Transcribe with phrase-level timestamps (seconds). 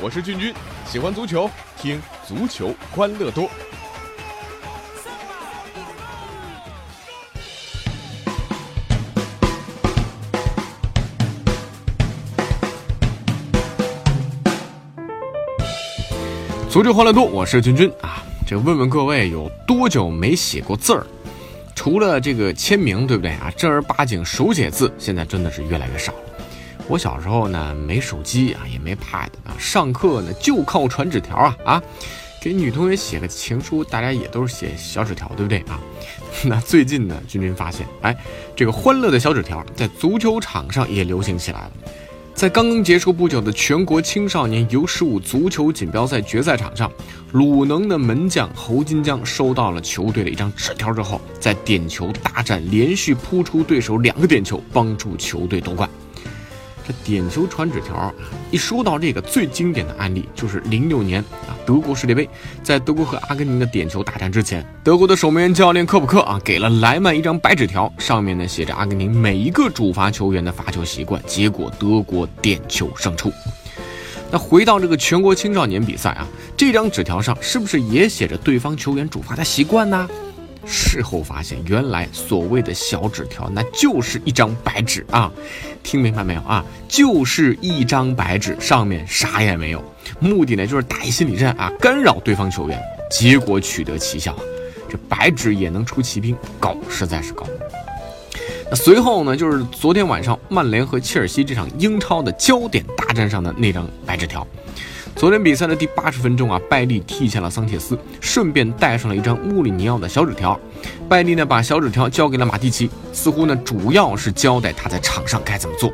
[0.00, 0.54] 我是俊君，
[0.86, 3.50] 喜欢足球，听足球欢乐多。
[16.70, 18.22] 足球欢乐多，我是君君啊。
[18.46, 21.04] 这问问各位，有多久没写过字儿？
[21.88, 23.50] 除了这个签名，对不对啊？
[23.56, 26.18] 正儿八经手写字，现在真的是越来越少了。
[26.86, 31.82] 我小时候呢，没手机啊，也没 pad 啊，上课呢就靠传纸条啊啊，
[32.42, 35.80] 给女同学写个情书，大家也都是写小纸条，对不对啊？
[36.44, 38.14] 那最近呢，君君发现，哎，
[38.54, 41.72] 这个欢乐的小纸条在足球场上也流行起来了。
[42.38, 46.88] 在刚刚结束不久的全国青少年 U15 足球锦标赛决赛场上，
[47.32, 55.90] 鲁能的门将侯金江收到了球队的一张纸条之后，在点球大战连续扑出对手两个点球，帮助球队夺冠。
[56.88, 58.10] 这点球传纸条，
[58.50, 62.26] 一说到这个最经典的案例，就是零六年啊德国世界杯，
[62.62, 73.30] 在德国和阿根廷的点球大战之前，德国的守门员教练科普克啊给了莱曼一张白纸条，上面呢写着阿根廷每一个主罚球员的罚球习惯，结果德国点球胜出。
[74.30, 80.08] 那回到这个全国青少年比赛啊，这张纸条上是不是也写着对方球员主罚的习惯呢？
[80.66, 85.30] 事后发现，原来所谓的小纸条，那就是一张白纸啊！
[85.82, 86.64] 听明白没有啊？
[86.88, 89.82] 就是一张白纸，上面啥也没有。
[90.20, 92.78] 目的呢，就是打一心理战啊，干扰对方球员。
[93.10, 94.36] 结果取得奇效，
[94.88, 97.46] 这白纸也能出奇兵，高实在是高。
[98.70, 104.46] 那随后呢，就是昨天晚上曼联和切尔西这场英超的焦点大战上的那张白纸条。
[105.18, 110.58] 昨天比赛的第八十分钟啊，拜利替下了桑切斯，顺便带上了一张穆里尼奥的小纸条。
[111.08, 115.92] 拜利呢，把小纸条交给了马蒂奇，似乎呢，主要是交代他在场上该怎么做。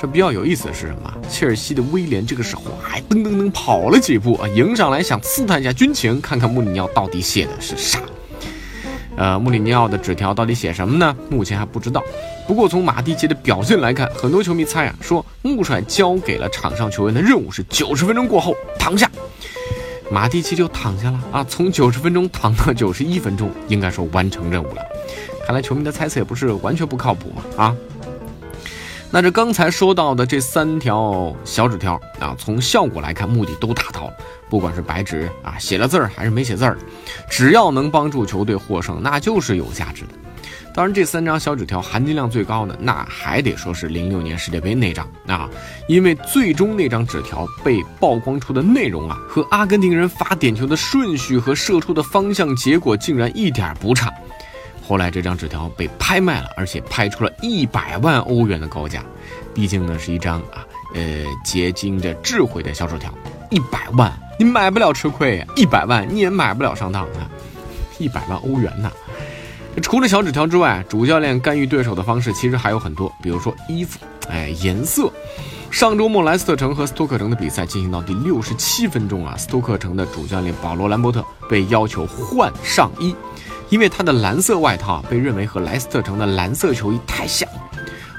[0.00, 1.12] 这比较有意思的是什么？
[1.28, 8.00] 切尔西的威廉这个时候还噔噔噔跑了几步啊，迎上来想刺探一下军情，看看穆里尼奥到底写的是啥。
[9.18, 11.14] 呃，穆里尼奥的纸条到底写什么呢？
[11.28, 12.00] 目前还不知道。
[12.46, 19.10] 不过从马蒂奇的表现来看，很多球迷猜啊，说穆帅交给了场上球员的任务是九十分钟过后躺下，
[20.08, 21.44] 马蒂奇就躺下了啊。
[21.48, 24.82] 从九十分钟躺到九十一分钟，应该说完成任务了。
[25.44, 27.76] 看来球迷的猜测也不是完全不靠谱嘛啊。
[29.10, 34.12] 那这刚才说到的这三条小纸条啊，从效果来看，目的都达到了。
[34.50, 36.76] 不管是白纸啊，写了字儿还是没写字儿，
[37.30, 40.10] 只要能帮助球队获胜，那就是有价值的。
[40.74, 45.48] 当然，这三张小纸条含金量最高的，那还得说是零六年世界杯那张啊，
[45.88, 54.12] 因为最终那张纸条被曝光出的内容啊，和阿根廷人发点球的顺序和射出的方向结果竟然一点不差。
[54.88, 59.04] 后来这张纸条被拍卖了，而且拍出了一百万欧元的高价。
[59.52, 63.12] 毕竟呢是一张啊，呃，结晶着智慧的小纸条，
[63.50, 67.28] 一百万你买不了吃亏，一百万你也买不了上当啊，
[67.98, 68.90] 一百万欧元呐！
[69.82, 73.98] 除了小纸条之外，主教练干预对手的方式其实还有很多，比如说衣服，
[74.30, 75.12] 哎，颜色。
[75.70, 83.14] 上周末莱斯特城和斯托克城的比赛进行到第六十七分钟啊，斯托克城的主教练保罗兰伯特被要求换上衣。
[83.70, 87.48] 因为他的蓝色外套被认为和莱斯特城的蓝色球衣太像，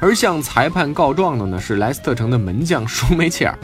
[0.00, 3.56] 而向裁判告状的呢是莱斯特城的门将舒梅切尔。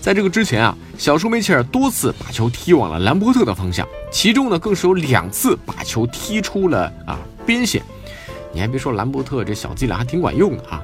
[0.00, 7.82] 在这个之前啊，小舒梅切尔多次把球踢往了兰伯特的方向，其中呢更是有两次把球踢出了啊边线。
[8.52, 10.82] 你还别说，兰伯特这小伎俩还挺管用的啊。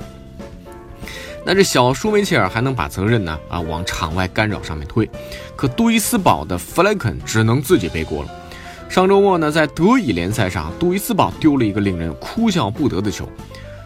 [1.45, 5.09] 那这小舒梅切尔还能把责任呢啊往场外干扰上面推，
[5.55, 8.31] 可杜伊斯堡的弗莱肯只能自己背锅了。
[8.91, 13.25] 上周末呢，在德乙联赛上，杜伊斯堡丢了一个令人哭笑不得的球，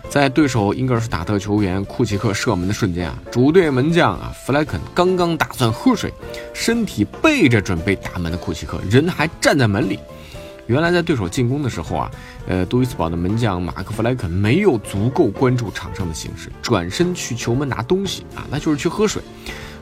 [0.09, 6.11] 在对手英格尔施塔特球员库奇克射门的瞬间啊，主队门将啊弗莱肯刚刚打算喝水，
[6.55, 9.99] 身体背着准备打门的库奇克，人还站在门里。
[10.69, 12.11] 原来在对手进攻的时候啊，
[12.49, 19.23] 呃，杜伊斯堡的门将马克弗莱肯没有足够关注场上的形势，转身去球门拿东西啊，那就是去喝水。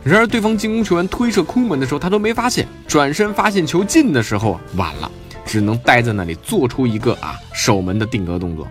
[0.05, 5.09] 然而，对方进攻球员推射空门的时候，他都没发现；转身发现球进的时候，晚了，
[5.47, 8.67] 只能待在那里做出一个啊守门的定格动作。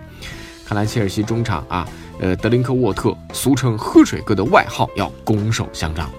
[0.65, 1.87] 看来切尔西中场啊，
[2.19, 6.09] 呃，德林克沃特，俗称“喝水哥”的外号要拱手相让。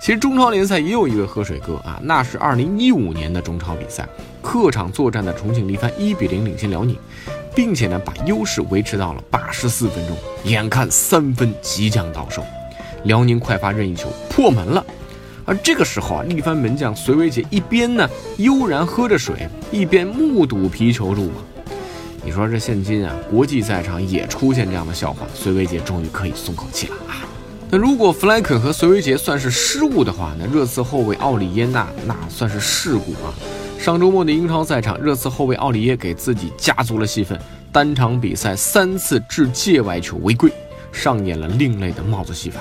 [0.00, 4.06] 其实中超联赛也有一位喝水哥啊，那是2015年的中超比赛，
[4.42, 6.98] 客场作战的重庆力帆1比0领先辽宁，
[7.54, 12.44] 并且呢把优势维持到了84分钟，眼看三分即将到手。
[13.04, 14.84] 辽宁快发任意球破门了，
[15.44, 18.08] 而这个时候啊，力帆门将隋伟杰一边呢
[18.38, 21.36] 悠然喝着水，一边目睹皮球入网。
[22.24, 27.28] 你说这现今啊，国际赛场也出现这样的笑话，隋维杰终于可以松口气了啊。
[27.70, 33.34] 那如果弗莱肯和隋维杰算是失误的话，那热刺后卫奥里耶纳那算是事故啊。
[33.78, 37.38] 上周末的英超赛场，热刺后卫奥里耶给自己加足了戏份，
[37.70, 40.50] 单场比赛三次掷界外球违规，
[40.90, 42.60] 上演了另类的帽子戏法。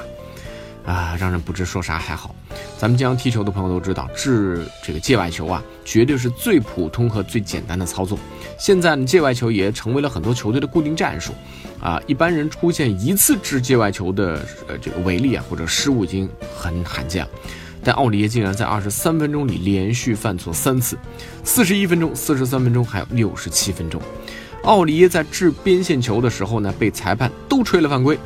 [0.86, 2.36] 啊，让人不知说啥还好。
[2.78, 8.20] 咱们经常踢球的朋友都知道，掷这个界外球啊，绝对是最普通和最简单的操作。
[8.58, 11.34] 现在呢，界外球也成为了很多球队的固定战术。
[11.80, 17.30] 啊，一般人出现一次掷界外球的呃这个违例啊或者失误已经很罕见了，
[17.84, 20.98] 但奥里耶竟然在二十三分钟里连续犯错三次，
[21.44, 24.02] 四十一分钟、四十三分钟还有六十七分钟，
[24.64, 28.18] 奥里耶在掷边线球的时候呢，被裁判都吹了犯规。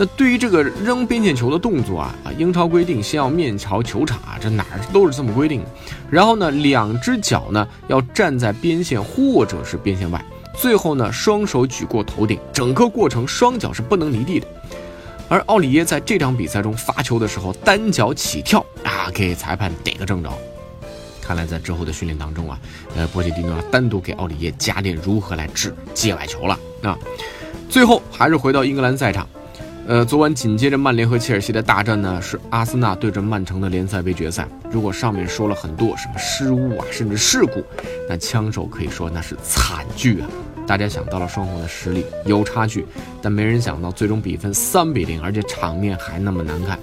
[0.00, 5.62] 那对于这个扔边线球的动作啊啊，英超规定先要面朝球场啊，这哪儿都是这么规定。
[6.08, 10.24] 然后呢，两只脚呢要站在边线或者是边线外，
[10.56, 14.46] 最后呢双手举过头顶，整个过程双脚是不能离地的。
[15.28, 20.32] 而奥里耶在这场比赛中发球的时候，单脚起跳啊，给裁判逮个正着。
[21.20, 22.58] 看来在之后的训练当中啊，
[22.96, 26.98] 呃，波切蒂诺单独给奥里耶加练如何来掷界外球了啊。
[27.68, 29.28] 最后还是回到英格兰赛场。
[29.88, 34.46] 呃，昨晚紧接着曼联和切尔西的大战呢，是阿森纳对阵曼城的联赛杯决赛。
[34.70, 37.64] 如果上面说了很多什么失误啊，甚至事故，
[38.08, 40.28] 那枪手可以说那是惨剧啊！
[40.64, 42.86] 大家想到了双方的实力有差距，
[43.20, 46.78] 但没人想到最终比分三比零，而且场面还那么难看。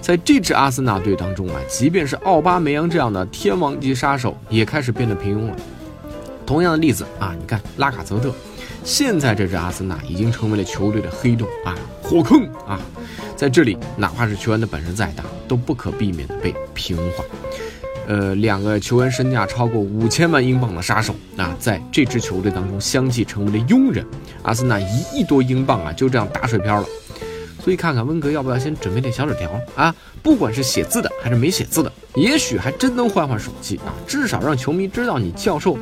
[0.00, 5.56] 在这支阿森纳队当中啊，即便是奥巴梅扬这样的天王级杀手，也开始变得平庸了。
[6.46, 8.32] 同样的例子啊，你看拉卡泽特。
[8.84, 12.80] 现在这支阿森纳已经成为了球队的黑洞啊，火坑啊，
[13.36, 17.24] 在这里哪怕是球员的本事再大，都不可避免的被平庸化。
[18.08, 24.04] 呃，两个球员身价超过五千万英镑的杀手啊，在这支球队当中相继成为了佣人。
[24.42, 26.86] 阿森纳一亿多英镑啊，就这样打水漂了。
[27.62, 29.94] 所以看看温格要不要先准备点小纸条啊？
[30.20, 35.78] 不管是写字的还是没写字的，也许还真能换换手气啊，至少让球迷知道你教授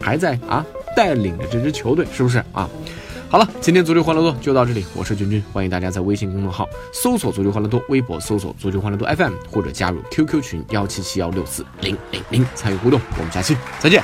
[0.00, 0.66] 还在啊。
[0.94, 2.68] 带领着这支球队，是不是啊？
[3.28, 13.00] 好了，今天足球欢乐多就到这里，我是君君，欢迎大家在微信公众号搜索“足球欢乐多”，微博搜索“足球欢乐多 FM” 或者加入 QQ 群幺七七幺六四零零零参与互动。
[13.18, 14.02] 我们下期再见。